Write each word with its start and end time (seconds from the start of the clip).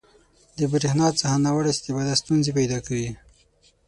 •د 0.57 0.59
برېښنا 0.71 1.07
څخه 1.19 1.35
ناوړه 1.43 1.69
استفاده 1.73 2.13
ستونزې 2.21 2.51
پیدا 2.57 2.77
کوي. 2.85 3.09